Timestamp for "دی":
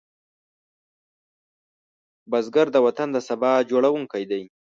4.31-4.43